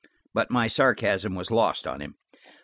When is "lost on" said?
1.51-1.99